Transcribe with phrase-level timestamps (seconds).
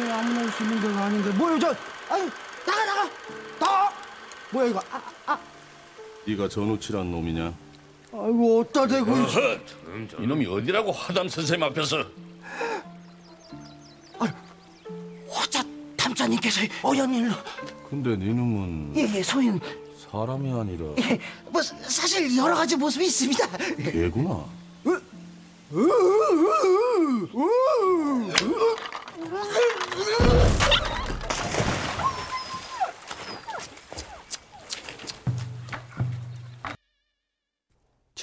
[0.00, 1.30] 여기는 아무나 올 수 있는 데가 아닌데?
[1.30, 1.68] 뭐야 저
[2.08, 2.30] 아유
[2.66, 3.10] 나가 나가!
[3.58, 3.92] 나가
[4.50, 4.82] 뭐야 이거?
[4.90, 5.38] 아, 아.
[6.26, 7.52] 네가 전우치란 놈이냐?
[8.12, 9.58] 아이고 어따 대고 어허,
[10.20, 12.04] 이놈이 어디라고 화담 선생님 앞에서.
[15.28, 15.62] 화자
[15.96, 17.32] 탐자님께서 어연 일로.
[17.88, 19.60] 근데 네 놈은 예예 소인
[20.10, 21.20] 사람이 아니라 예
[21.50, 23.46] 뭐 사실 여러 가지 모습이 있습니다.
[23.90, 24.44] 개구나.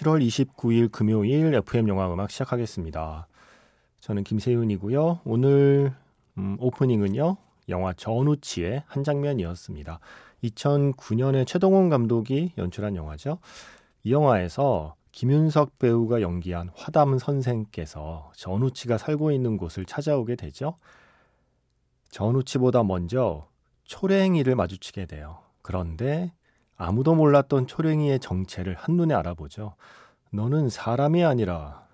[0.08, 3.28] 칠월 29일 금요일 FM 영화 음악 시작하겠습니다.
[4.00, 5.20] 저는 김세윤이고요.
[5.26, 5.94] 오늘
[6.38, 7.36] 음, 오프닝은요.
[7.68, 10.00] 영화 전우치의 한 장면이었습니다.
[10.46, 13.40] 2009년에 최동원 감독이 연출한 영화죠.
[14.04, 20.78] 이 영화에서 김윤석 배우가 연기한 화담 선생께서 전우치가 살고 있는 곳을 찾아오게 되죠.
[22.12, 23.50] 전우치보다 먼저
[23.84, 25.40] 초랭이를 마주치게 돼요.
[25.62, 26.32] 그런데
[26.78, 29.76] 아무도 몰랐던 초랭이의 정체를 한눈에 알아보죠.
[30.32, 31.88] 너는 사람이 아니라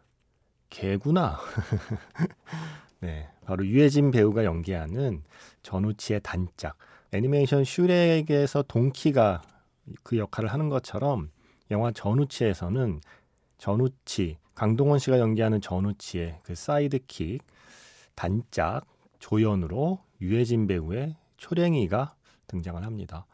[0.69, 1.39] 개구나.
[2.99, 5.23] 네, 바로 유해진 배우가 연기하는
[5.61, 6.77] 전우치의 단짝.
[7.13, 9.41] 애니메이션 슈렉에서 동키가
[10.03, 11.29] 그 역할을 하는 것처럼
[11.71, 13.01] 영화 전우치에서는
[13.57, 17.41] 전우치, 강동원 씨가 연기하는 전우치의 그 사이드킥,
[18.15, 18.85] 단짝,
[19.19, 22.15] 조연으로 유해진 배우의 초랭이가
[22.47, 23.25] 등장을 합니다.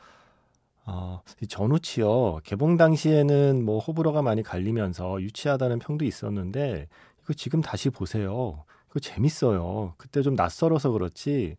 [0.91, 2.39] 어, 이 전우치요.
[2.43, 6.87] 개봉 당시에는 뭐 호불호가 많이 갈리면서 유치하다는 평도 있었는데
[7.21, 8.63] 이거 지금 다시 보세요.
[8.87, 9.93] 그거 재밌어요.
[9.97, 11.57] 그때 좀 낯설어서 그렇지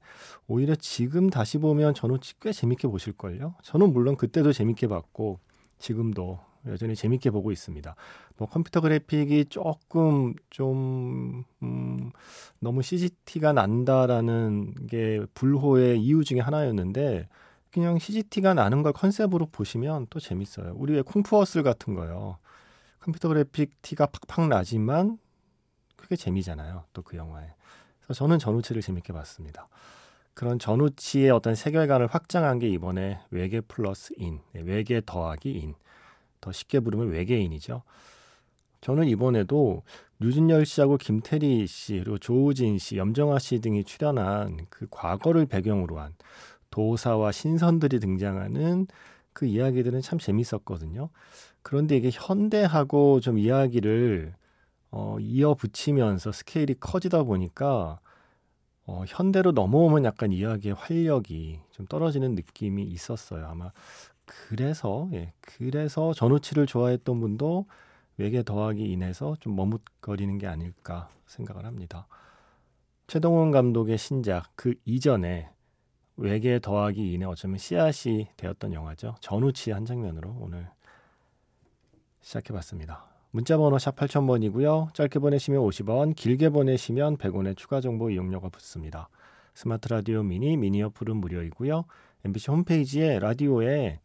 [0.49, 3.55] 오히려 지금 다시 보면 전우치 꽤 재밌게 보실걸요.
[3.63, 5.39] 저는 물론 그때도 재밌게 봤고
[5.79, 7.95] 지금도 여전히 재밌게 보고 있습니다.
[8.37, 12.11] 뭐 컴퓨터 그래픽이 조금 좀 음,
[12.59, 17.29] 너무 CG 티가 난다라는 게 불호의 이유 중에 하나였는데
[17.73, 20.75] 그냥 CG 티가 나는 걸 컨셉으로 보시면 또 재밌어요.
[20.77, 22.39] 우리 왜 쿵푸허슬 같은 거요.
[22.99, 25.19] 컴퓨터 그래픽 티가 팍팍 나지만
[25.97, 26.85] 그게 재미잖아요.
[26.93, 27.47] 또 그 영화에.
[28.01, 29.69] 그래서 저는 전우치를 재밌게 봤습니다.
[30.35, 35.75] 그런 전우치의 어떤 세계관을 확장한 게 이번에 외계 플러스 인, 네, 외계 더하기 인.
[36.41, 37.83] 더 쉽게 부르면 외계인이죠.
[38.81, 39.83] 저는 이번에도
[40.21, 46.15] 류준열 씨하고 김태리 씨, 그리고 조우진 씨, 염정아 씨 등이 출연한 그 과거를 배경으로 한
[46.71, 48.87] 도사와 신선들이 등장하는
[49.33, 51.11] 그 이야기들은 참 재밌었거든요.
[51.63, 54.35] 그런데 이게 현대하고 좀 이야기를
[54.91, 58.01] 어, 이어붙이면서 스케일이 커지다 보니까
[58.87, 63.47] 어, 현대로 넘어오면 약간 이야기의 활력이 좀 떨어지는 느낌이 있었어요.
[63.47, 63.71] 아마
[64.25, 67.67] 그래서 예, 그래서 전우치를 좋아했던 분도
[68.17, 72.07] 외계 더하기 인해서 좀 머뭇거리는 게 아닐까 생각을 합니다.
[73.07, 75.51] 최동원 감독의 신작 그 이전에
[76.21, 79.15] 외계 더하기 인에 어쩌면 씨앗이 되었던 영화죠.
[79.21, 80.69] 전우치 한 장면으로 오늘
[82.21, 83.07] 시작해봤습니다.
[83.31, 84.93] 문자번호 샵 8000번이고요.
[84.93, 89.09] 짧게 보내시면 50원, 길게 보내시면 100원의 추가 정보 이용료가 붙습니다.
[89.55, 91.85] 스마트 라디오 미니, 미니 어플은 무료이고요.
[92.27, 94.01] MBC 홈페이지에 라디오에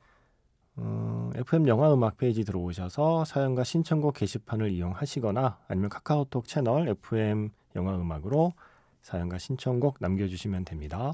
[0.77, 7.93] 음, FM 영화 음악 페이지 들어오셔서 사연과 신청곡 게시판을 이용하시거나 아니면 카카오톡 채널 FM 영화
[7.95, 8.53] 음악으로
[9.01, 11.13] 사연과 신청곡 남겨주시면 됩니다.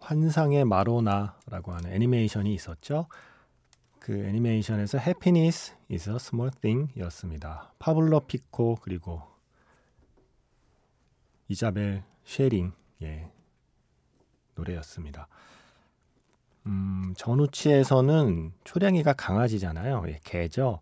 [0.00, 3.06] 환상의 마로나라고 하는 애니메이션이 있었죠.
[3.98, 7.72] 그 애니메이션에서 Happiness is a small thing 이었습니다.
[7.78, 9.22] 파블로 피코 그리고
[11.48, 12.72] 이자벨 쉐링
[13.02, 13.30] 예,
[14.54, 15.28] 노래였습니다.
[16.66, 20.04] 음, 전우치에서는 초량이가 강아지잖아요.
[20.08, 20.80] 예, 개죠.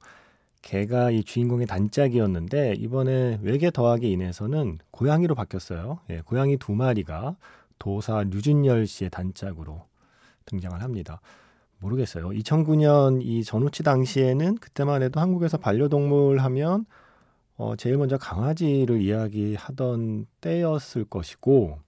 [0.63, 6.01] 개가 이 주인공의 단짝이었는데 이번에 외계 더하기 인해서는 고양이로 바뀌었어요.
[6.11, 7.37] 예, 고양이 두 마리가
[7.79, 9.87] 도사 류준열 씨의 단짝으로
[10.47, 11.21] 등장을 합니다.
[11.81, 12.31] 모르겠어요.
[12.31, 16.87] 2009년 이 전우치 당시에는 그때만 해도 한국에서 반려동물 하면
[17.57, 21.79] 어, 제일 먼저 강아지를 이야기하던 때였을 것이고,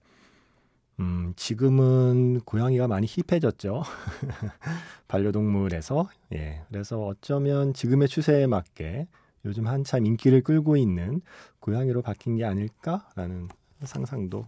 [0.99, 3.81] 음, 지금은 고양이가 많이 힙해졌죠.
[5.07, 6.09] 반려동물에서.
[6.33, 6.61] 예.
[6.67, 9.07] 그래서 어쩌면 지금의 추세에 맞게
[9.45, 11.21] 요즘 한참 인기를 끌고 있는
[11.61, 13.47] 고양이로 바뀐 게 아닐까라는
[13.83, 14.43] 상상도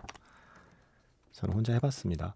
[1.33, 2.35] 저는 혼자 해봤습니다.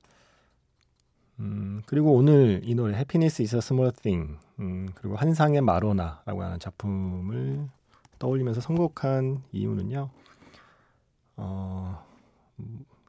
[1.40, 7.70] 음, 그리고 오늘 이 노래 is a Small Thing 음, 그리고 환상의 마로나라고 하는 작품을
[8.20, 10.10] 떠올리면서 선곡한 이유는요.
[11.38, 12.06] 어,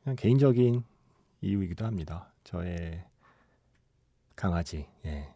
[0.03, 0.85] 그냥 개인적인
[1.41, 2.31] 이유이기도 합니다.
[2.45, 3.03] 저의
[4.37, 5.29] 강아지, 예,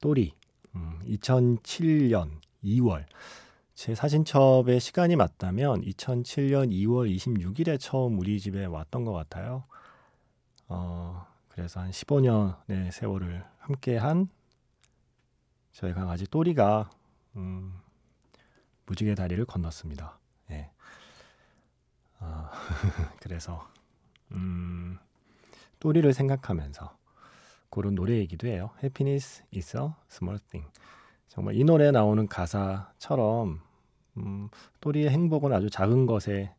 [0.00, 0.34] 또리.
[0.74, 3.04] 음, 2007년 2월
[3.74, 9.64] 제 사진첩에 시간이 맞다면 2007년 2월 26일에 처음 우리 집에 왔던 것 같아요.
[10.68, 14.28] 어, 그래서 한 15년의 세월을 함께한
[15.72, 16.90] 저희 강아지 또리가
[17.36, 17.78] 음,
[18.86, 20.18] 무지개 다리를 건넜습니다.
[20.50, 20.70] 예.
[22.18, 22.50] 아,
[23.20, 23.68] 그래서
[24.32, 24.98] 음,
[25.80, 26.96] 또리를 생각하면서
[27.70, 28.70] 고른 노래이기도 해요.
[28.82, 30.70] Happiness is a small thing.
[31.28, 33.60] 정말 이 노래에 나오는 가사처럼
[34.18, 34.48] 음,
[34.80, 36.54] 또리의 행복은 아주 작은 것에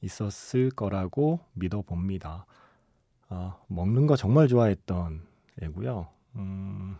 [0.00, 2.46] 있었을 거라고 믿어봅니다.
[3.34, 5.26] 어, 먹는 거 정말 좋아했던
[5.62, 6.08] 애고요.
[6.36, 6.96] 음,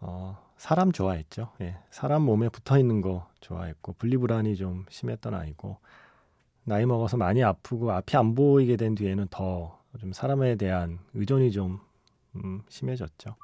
[0.00, 1.50] 어, 사람 좋아했죠.
[1.60, 5.78] 예, 사람 몸에 붙어 있는 거 좋아했고 분리불안이 좀 심했던 아이고
[6.64, 11.80] 나이 먹어서 많이 아프고 앞이 안 보이게 된 뒤에는 더 좀 사람에 대한 의존이 좀
[12.36, 13.36] 음, 심해졌죠.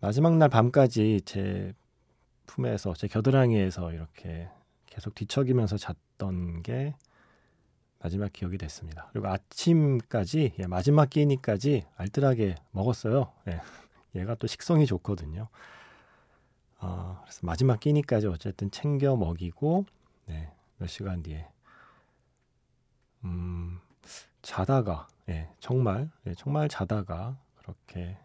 [0.00, 1.74] 마지막 날 밤까지 제
[2.46, 4.48] 품에서 제 겨드랑이에서 이렇게
[4.86, 6.94] 계속 뒤척이면서 잤던 게
[8.02, 9.08] 마지막 기억이 됐습니다.
[9.12, 13.32] 그리고 아침까지 예, 마지막 끼니까지 알뜰하게 먹었어요.
[13.48, 13.60] 예,
[14.18, 15.48] 얘가 또 식성이 좋거든요.
[16.78, 19.84] 어, 그래서 마지막 끼니까지 어쨌든 챙겨 먹이고
[20.26, 21.46] 네, 몇 시간 뒤에
[23.24, 23.80] 음,
[24.40, 28.16] 자다가 예, 정말 예, 정말 자다가 그렇게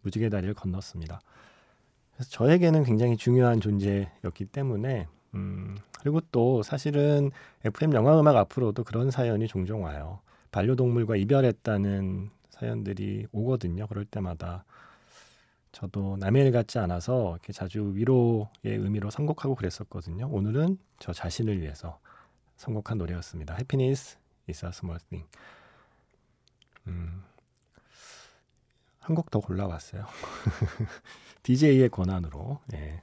[0.00, 1.20] 무지개 다리를 건넜습니다.
[2.14, 7.30] 그래서 저에게는 굉장히 중요한 존재였기 때문에 음, 그리고 또 사실은
[7.64, 10.18] FM 영화 음악 앞으로도 그런 사연이 종종 와요.
[10.50, 13.86] 반려동물과 이별했다는 사연들이 오거든요.
[13.86, 14.64] 그럴 때마다
[15.70, 20.28] 저도 남의 일 같지 않아서 이렇게 자주 위로의 의미로 선곡하고 그랬었거든요.
[20.28, 22.00] 오늘은 저 자신을 위해서
[22.56, 23.54] 선곡한 노래였습니다.
[23.54, 25.30] Happiness is a small thing.
[26.88, 27.22] 음,
[28.98, 30.04] 한 곡 더 골라왔어요.
[31.44, 33.02] DJ의 권한으로, 예.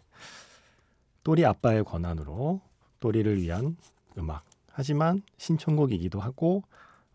[1.24, 2.62] 또리 아빠의 권한으로
[3.00, 3.78] 또리를 위한
[4.18, 4.44] 음악.
[4.72, 6.64] 하지만 신청곡이기도 하고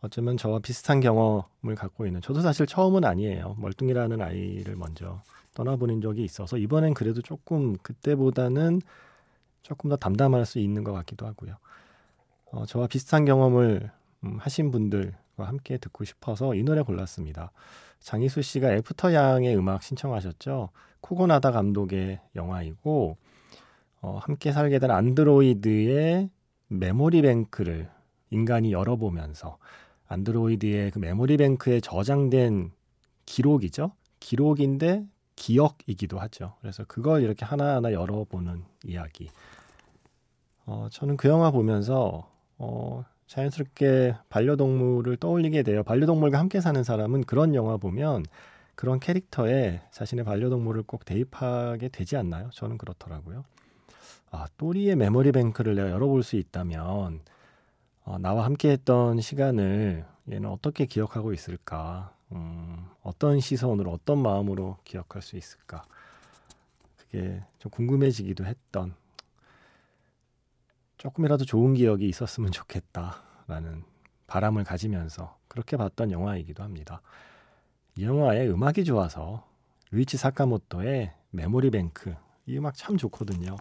[0.01, 3.57] 어쩌면 저와 비슷한 경험을 갖고 있는 저도 사실 처음은 아니에요.
[3.59, 5.23] 멀뚱이라는 아이를 먼저
[5.55, 8.83] 떠나보낸 적이 있어서 이번엔 그래도 조금 그때보다는
[9.63, 11.57] 조금 더 담담할 수 있는 것 같기도 하고요.
[12.53, 13.91] 어, 저와 비슷한 경험을
[14.25, 15.15] 음, 하신 분들과
[15.45, 17.51] 함께 듣고 싶어서 이 노래 골랐습니다.
[18.01, 20.69] 장희수 씨가 애프터 양의 음악 신청하셨죠.
[21.01, 23.17] 코고나다 감독의 영화이고
[24.05, 26.29] 어, 함께 살게 된 안드로이드의
[26.69, 27.89] memory bank를
[28.29, 29.56] 인간이 열어보면서
[30.09, 32.71] 안드로이드의 그 memory bank에 저장된
[33.25, 33.93] 기록이죠.
[34.21, 35.06] 기록인데
[35.37, 36.53] 기억이기도 하죠.
[36.61, 39.31] 그래서 그걸 이렇게 하나하나 열어보는 이야기.
[40.67, 45.83] 어, 저는 그 영화 보면서 어, 자연스럽게 반려동물을 떠올리게 돼요.
[45.83, 48.27] 반려동물과 함께 사는 사람은 그런 영화 보면
[48.75, 52.51] 그런 캐릭터에 자신의 반려동물을 꼭 대입하게 되지 않나요?
[52.53, 53.45] 저는 그렇더라고요.
[54.35, 57.21] 아, 또리의 메모리 뱅크를 내가 열어볼 수 있다면
[58.05, 62.13] 어, 나와 함께했던 시간을 얘는 어떻게 기억하고 있을까?
[62.33, 65.85] 음, 어떤 시선으로, 어떤 마음으로 기억할 수 있을까?
[66.97, 68.97] 그게 좀 궁금해지기도 했던
[70.97, 73.85] 조금이라도 좋은 기억이 있었으면 좋겠다라는
[74.27, 77.03] 바람을 가지면서 그렇게 봤던 영화이기도 합니다.
[77.97, 79.47] 이 영화의 음악이 좋아서
[79.93, 82.17] 루이치 사카모토의 메모리 뱅크
[82.47, 83.56] 이 음악 참 좋거든요.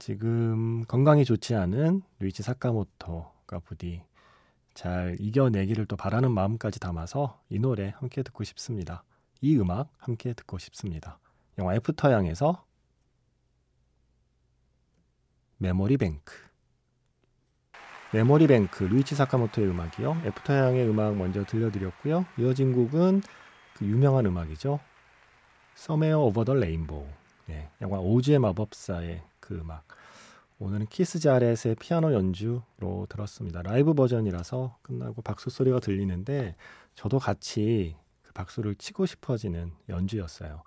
[0.00, 4.02] 지금 건강이 좋지 않은 루이치 사카모토가 부디
[4.72, 9.04] 잘 이겨내기를 또 바라는 마음까지 담아서 이 노래 함께 듣고 싶습니다.
[9.42, 11.18] 이 음악 함께 듣고 싶습니다.
[11.58, 12.64] 영화 애프터 양에서
[15.58, 16.32] Memory Bank
[18.14, 20.22] Memory Bank 류이치 사카모토의 음악이요.
[20.24, 22.24] 애프터 양의 음악 먼저 들려드렸고요.
[22.38, 23.20] 이어진 곡은
[23.74, 24.80] 그 유명한 음악이죠.
[25.74, 27.06] Somewhere Over the Rainbow
[27.48, 29.84] 네, 영화 오즈의 마법사의 그 음악
[30.60, 33.62] 오늘은 키스 자렛의 피아노 연주로 들었습니다.
[33.62, 36.54] 라이브 버전이라서 끝나고 박수 소리가 들리는데
[36.94, 40.62] 저도 같이 그 박수를 치고 싶어지는 연주였어요.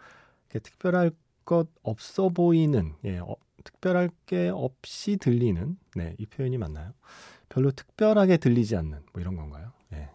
[0.50, 1.12] 특별할
[1.46, 6.92] 것 없어 보이는 예, 어, 특별할 게 없이 들리는 네, 이 표현이 맞나요?
[7.48, 9.72] 별로 특별하게 들리지 않는 뭐 이런 건가요?
[9.94, 10.10] 예.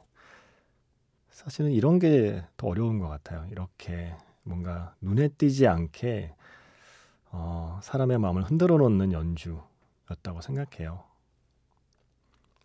[1.31, 3.47] 사실은 이런 게 더 어려운 것 같아요.
[3.51, 6.35] 이렇게 뭔가 눈에 띄지 않게
[7.41, 11.05] 어, 사람의 마음을 흔들어 놓는 연주였다고 생각해요.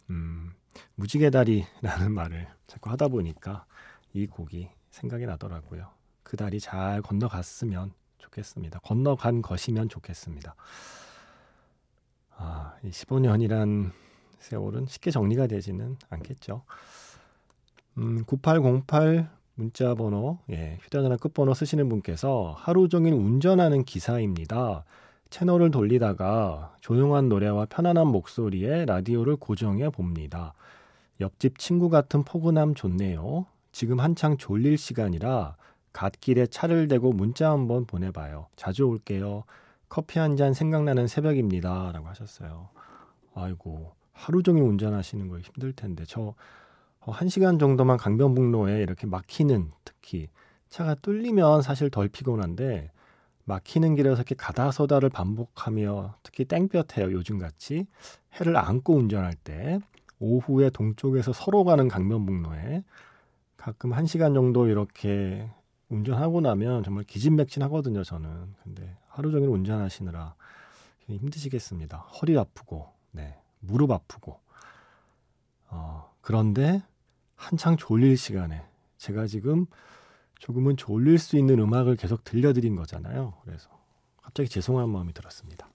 [0.10, 0.51] 음,
[0.96, 3.65] 무지개 다리라는 말을 자꾸 하다 보니까
[4.13, 5.92] 이 곡이 생각이 나더라고요.
[6.24, 8.80] 그 다리 잘 건너갔으면 좋겠습니다.
[8.80, 10.56] 건너간 것이면 좋겠습니다.
[12.36, 13.92] 아, 이 15년이란
[14.39, 16.63] 세월은 쉽게 정리가 되지는 않겠죠.
[18.00, 24.83] 음, 9808 문자 번호, 예, 휴대전화 끝번호 쓰시는 분께서 하루 종일 운전하는 기사입니다.
[25.29, 30.53] 채널을 돌리다가 조용한 노래와 편안한 목소리에 라디오를 고정해 봅니다.
[31.22, 33.45] 옆집 친구 같은 포근함 좋네요.
[33.72, 35.55] 지금 한창 졸릴 시간이라
[35.91, 38.48] 갓길에 차를 대고 문자 한번 보내봐요.
[38.55, 39.43] 자주 올게요.
[39.89, 41.91] 커피 한 잔 생각나는 새벽입니다.
[41.93, 42.69] 라고 하셨어요.
[43.36, 46.03] 아이고, 하루 종일 운전하시는 거 힘들 텐데.
[46.07, 46.36] 저, 어,
[47.12, 50.29] 한 시간 정도만 강변북로에 이렇게 막히는 특히
[50.69, 52.91] 차가 뚫리면 사실 덜 피곤한데
[53.45, 57.12] 막히는 길에서 이렇게 가다서다를 반복하며 특히 땡볕에요.
[57.12, 57.86] 요즘같이
[58.39, 59.79] 해를 안고 운전할 때
[60.19, 62.83] 오후에 동쪽에서 서로 가는 강변북로에
[63.57, 65.50] 가끔 한 시간 정도 이렇게
[65.89, 68.03] 운전하고 나면 정말 기진맥진하거든요.
[68.03, 70.36] 저는 근데 하루 종일 운전하시느라
[71.07, 71.98] 힘드시겠습니다.
[71.98, 74.39] 허리 아프고, 네, 무릎 아프고.
[75.69, 76.81] 어, 그런데
[77.44, 78.64] 한창 졸릴 시간에
[78.98, 79.66] 제가 지금
[80.40, 83.34] 조금은 졸릴 수 있는 음악을 계속 들려드린 거잖아요.
[83.44, 83.70] 그래서
[84.22, 85.70] 갑자기 죄송한 마음이 들었습니다.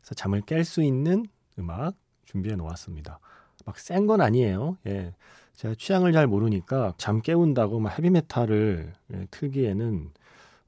[0.00, 1.26] 그래서 잠을 깰 수 있는
[1.58, 1.94] 음악
[2.24, 3.18] 준비해 놓았습니다.
[3.64, 4.76] 막 센 건 아니에요.
[4.86, 5.14] 예.
[5.54, 10.10] 제가 취향을 잘 모르니까 잠 깨운다고 막 헤비메탈을 예, 틀기에는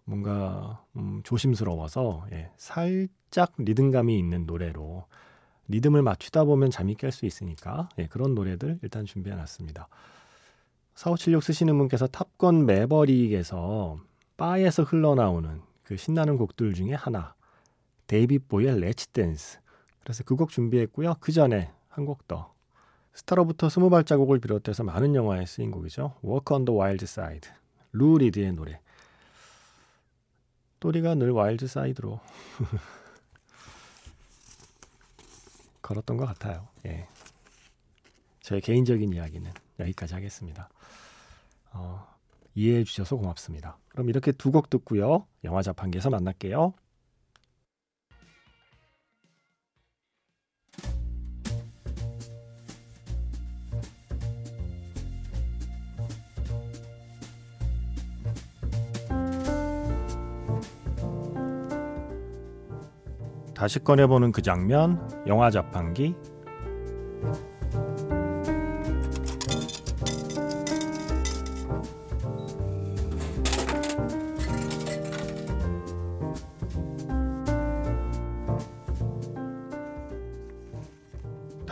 [0.05, 5.05] 뭔가 음, 조심스러워서 예, 살짝 리듬감이 있는 노래로
[5.69, 9.88] 리듬을 맞추다 보면 잠이 깰 수 있으니까 예, 그런 노래들 일단 준비해 놨습니다.
[10.97, 13.99] 4576 쓰시는 분께서 탑건 매버릭에서
[14.37, 17.35] 바에서 흘러나오는 그 신나는 곡들 중에 하나
[18.07, 19.61] 데이빗 보위의 Let's Dance
[20.03, 21.15] 그래서 그 곡 준비했고요.
[21.21, 22.53] 그 전에 한 곡 더
[23.15, 26.15] 스타로부터 스무 발자국을 비롯해서 많은 영화에 쓰인 곡이죠.
[26.23, 27.50] On the Wild Side
[27.93, 28.81] 루 리드의 노래
[30.81, 32.21] 또리가 늘 wild side로
[35.83, 36.69] 걸었던 것 같아요.
[36.87, 37.07] 예.
[38.47, 39.50] 저의 개인적인 이야기는
[39.81, 40.69] 여기까지 하겠습니다.
[41.73, 42.07] 어,
[42.55, 43.76] 이해해 주셔서 고맙습니다.
[43.88, 45.26] 그럼 이렇게 두 곡 듣고요.
[45.43, 46.73] 영화 자판기에서 만날게요.
[63.57, 66.15] 다시 꺼내보는 그 장면, 영화 자판기.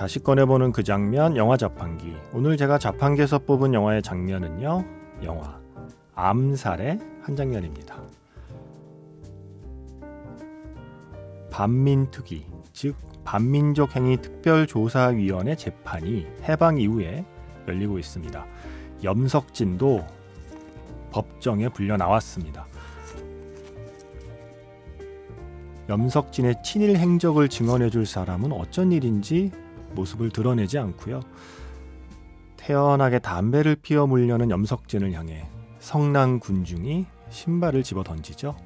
[0.04, 2.14] 다시 꺼내보는 그 장면, 영화 자판기.
[2.34, 4.84] 오늘 제가 자판기에서 뽑은 영화의 장면은요,
[5.22, 5.58] 영화
[6.14, 8.02] 암살의 한 장면입니다.
[11.50, 12.44] 반민특위,
[12.74, 17.24] 즉 반민족행위 특별조사위원회 재판이 해방 이후에
[17.66, 18.44] 열리고 있습니다.
[19.02, 20.04] 염석진도
[21.12, 22.66] 법정에 불려 나왔습니다.
[25.88, 29.50] 염석진의 친일 행적을 증언해 줄 사람은 어쩐 일인지
[29.94, 31.20] 모습을 드러내지 않고요.
[32.56, 35.46] 태연하게 담배를 피워 물려는 염석진을 향해
[35.78, 38.56] 성난 군중이 신발을 집어 던지죠.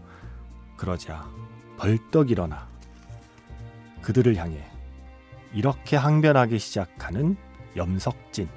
[0.77, 1.29] 그러자
[1.77, 2.69] 벌떡 일어나
[4.03, 4.65] 그들을 향해
[5.53, 7.37] 이렇게 항변하기 시작하는
[7.77, 8.49] 염석진.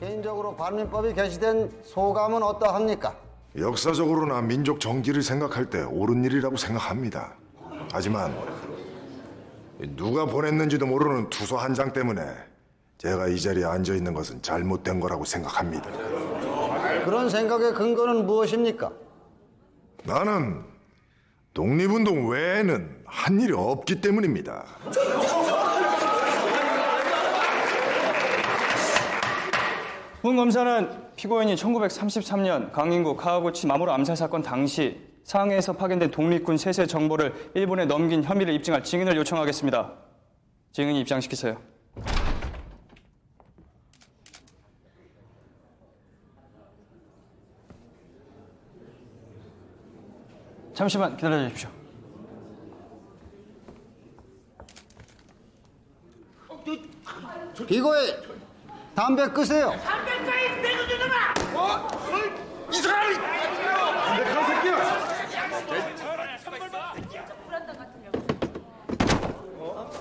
[0.00, 3.27] 개인적으로 반민법이 개시된 소감은 어떠합니까?
[3.56, 7.34] 역사적으로나 민족 정기를 생각할 때 옳은 일이라고 생각합니다.
[7.90, 8.34] 하지만
[9.96, 12.22] 누가 보냈는지도 모르는 투서 한 장 때문에
[12.98, 15.88] 제가 이 자리에 앉아 있는 것은 잘못된 거라고 생각합니다.
[17.04, 18.90] 그런 생각의 근거는 무엇입니까?
[20.04, 20.64] 나는
[21.54, 24.64] 독립운동 외에는 한 일이 없기 때문입니다.
[30.22, 37.50] 본 검사는 피고인이 1933년 강인구 카와구치 마모루 암살 사건 당시 상해에서 파견된 독립군 셋의 정보를
[37.54, 39.94] 일본에 넘긴 혐의를 입증할 증인을 요청하겠습니다.
[40.70, 41.60] 증인이 입장시키세요.
[50.74, 51.68] 잠시만 기다려 주십시오.
[57.66, 58.14] 피고인
[58.94, 59.72] 담배 끄세요.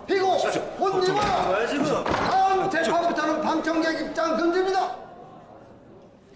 [0.08, 0.38] 피고
[0.78, 1.68] 못 입어요.
[1.68, 4.96] 지금 다음 재판부터는 방청객 입장 금지입니다.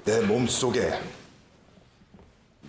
[0.03, 0.99] 내 몸속에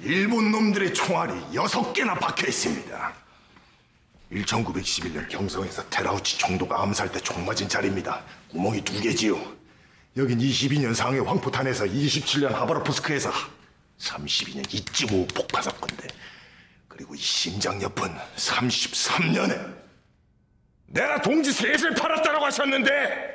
[0.02, 3.12] 일본 놈들의 총알이 여섯 개나 박혀 있습니다.
[4.32, 8.22] 1911년 경성에서 테라우치 총독가 암살 때 총 맞은 자리입니다.
[8.50, 9.36] 구멍이 두 개지요.
[10.16, 13.30] 여긴 22년 상해 황포탄에서 27년 하바로프스크에서
[13.98, 16.08] 32년 이찌모 폭파 사건인데
[16.88, 19.74] 그리고 이 심장 옆은 33년에
[20.86, 23.32] 내가 동지 셋을 팔았다라고 하셨는데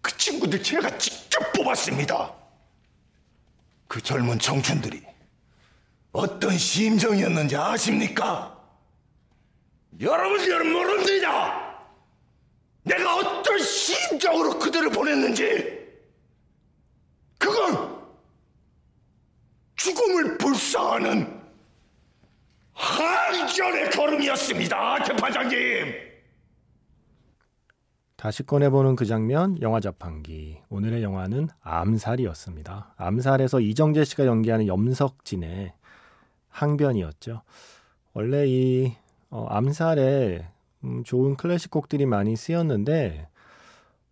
[0.00, 2.34] 그 친구들 제가 직접 뽑았습니다.
[3.86, 5.04] 그 젊은 청춘들이
[6.10, 8.56] 어떤 심정이었는지 아십니까?
[10.00, 11.65] 여러분들은 모릅니다.
[14.16, 15.76] 심정으로 그들을 보냈는지
[17.38, 17.96] 그건
[19.76, 21.36] 죽음을 불사하는
[22.72, 25.56] 한전의 걸음이었습니다, 재판장님.
[28.16, 30.58] 다시 꺼내보는 그 장면, 영화 자판기.
[30.68, 32.94] 오늘의 영화는 암살이었습니다.
[32.96, 35.72] 암살에서 이정재 씨가 연기하는 염석진의
[36.48, 37.42] 항변이었죠.
[38.14, 38.94] 원래 이
[39.30, 40.48] 어, 암살에
[40.84, 43.28] 음, 좋은 클래식 곡들이 많이 쓰였는데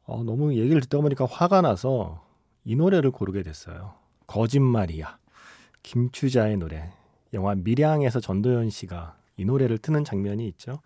[0.07, 2.23] 어, 너무 얘기를 듣다 보니까 화가 나서
[2.65, 3.95] 이 노래를 고르게 됐어요.
[4.27, 5.19] 거짓말이야.
[5.83, 6.93] 김추자의 노래.
[7.33, 10.81] 영화 밀양에서 전도연 씨가 이 노래를 트는 장면이 있죠.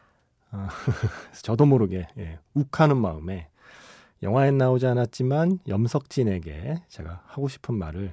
[0.52, 0.68] 어,
[1.42, 3.48] 저도 모르게 예, 욱하는 마음에
[4.22, 8.12] 영화엔 나오지 않았지만 염석진에게 제가 하고 싶은 말을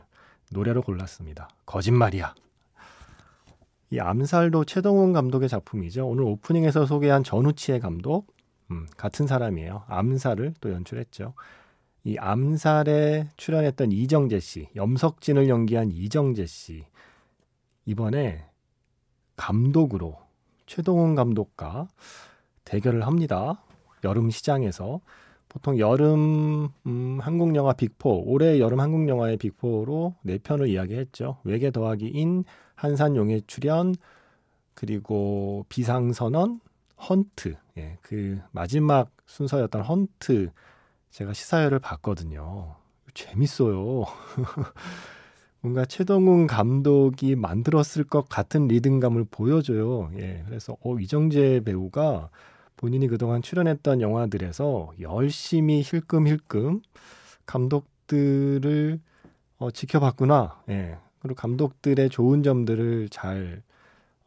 [0.52, 1.50] 노래로 골랐습니다.
[1.66, 2.36] 거짓말이야.
[3.90, 6.08] 이 암살도 최동훈 감독의 작품이죠.
[6.08, 8.28] 오늘 오프닝에서 소개한 전우치의 감독
[8.72, 9.84] 음, 같은 사람이에요.
[9.88, 11.34] 암살을 또 연출했죠.
[12.04, 16.86] 이 암살에 출연했던 이정재 씨, 염석진을 연기한 이정재 씨
[17.86, 18.46] 이번에
[19.36, 20.18] 감독으로
[20.66, 21.88] 최동훈 감독과
[22.66, 23.64] 대결을 합니다.
[24.04, 25.02] 여름 시장에서
[25.50, 31.40] 보통 여름 음, 한국 영화 빅포 올해 여름 한국 영화의 빅포로 네 편을 이야기했죠.
[31.44, 32.44] 외계 더하기 인
[32.76, 33.96] 한산용의 출연
[34.74, 36.60] 그리고 비상선언
[37.10, 40.51] 헌트 예, 그 마지막 순서였던 헌트
[41.12, 42.75] 제가 시사회를 봤거든요.
[43.13, 44.05] 재밌어요.
[45.61, 50.11] 뭔가 최동훈 감독이 만들었을 것 같은 리듬감을 보여줘요.
[50.18, 52.29] 예, 그래서 어, 이정재 배우가
[52.75, 56.81] 본인이 그동안 출연했던 영화들에서 열심히 힐끔힐끔
[57.46, 59.00] 감독들을
[59.57, 60.61] 어, 지켜봤구나.
[60.70, 63.63] 예, 그리고 감독들의 좋은 점들을 잘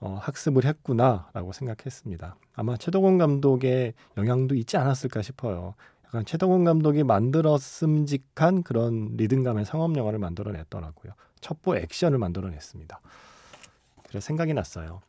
[0.01, 2.37] 어, 학습을 했구나라고 생각했습니다.
[2.55, 5.75] 아마 최동원 감독의 영향도 있지 않았을까 싶어요.
[6.07, 11.13] 약간 최동원 감독이 만들었음직한 그런 리듬감의 상업 영화를 만들어냈더라고요.
[11.41, 13.01] 첩보 액션을 만들어냈습니다.
[14.09, 15.03] 그래서 생각이 났어요.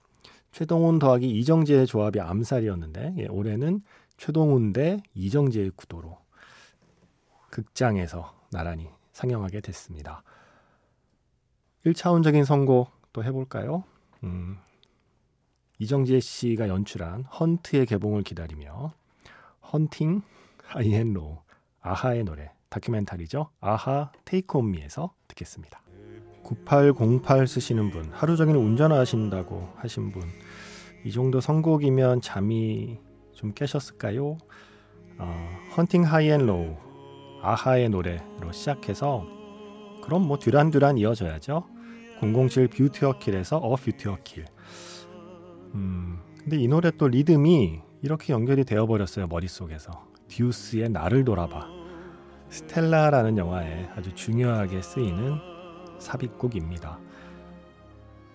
[0.52, 3.82] 최동훈 더하기 이정재의 조합이 암살이었는데 예, 올해는
[4.18, 6.18] 최동훈 대 이정재의 구도로
[7.50, 10.24] 극장에서 나란히 상영하게 됐습니다.
[11.86, 13.84] 1차원적인 선곡 또 해볼까요?
[14.24, 14.60] 음,
[15.82, 18.94] 이정재 씨가 연출한 헌트의 개봉을 기다리며
[19.74, 20.22] Hunting
[20.64, 21.38] High and Low
[21.82, 23.50] 아하의 노래 다큐멘터리죠.
[23.60, 25.82] 아하 Take on Me에서 듣겠습니다.
[26.44, 30.22] 9808 쓰시는 분 하루 종일 운전하신다고 하신 분
[31.04, 33.00] 이 정도 선곡이면 잠이
[33.34, 34.38] 좀 깨셨을까요?
[35.18, 36.76] 어, Hunting High and Low
[37.42, 39.26] 아하의 노래로 시작해서
[40.04, 41.66] 그럼 뭐 듀란듀란 이어져야죠.
[42.22, 44.46] 007 View to a Kill에서 A View to a Kill.
[45.74, 50.08] 음, 근데 이 노래 또 리듬이 이렇게 연결이 되어 버렸어요 머릿속에서.
[50.28, 51.68] 듀스의 나를 돌아봐.
[52.50, 55.38] 스텔라라는 영화에 아주 중요하게 쓰이는
[56.00, 57.00] 삽입곡입니다.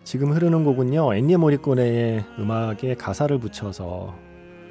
[0.04, 4.14] 지금 흐르는 곡은요 엔니오 모리꼬네의 음악에 가사를 붙여서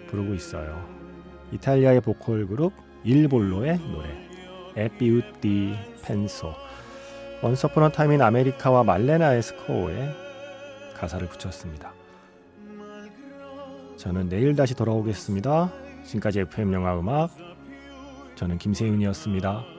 [0.07, 0.81] 부르고 있어요.
[1.51, 2.73] 이탈리아의 보컬 그룹
[3.03, 4.09] 일볼로의 노래
[4.75, 6.53] E più ti penso
[7.41, 10.09] Once Upon a Time in America와 말레나의 스코어에
[10.95, 11.93] 가사를 붙였습니다.
[13.97, 15.71] 저는 내일 다시 돌아오겠습니다.
[16.05, 17.29] 지금까지 FM 영화 음악
[18.35, 19.74] 저는 김세윤이었습니다.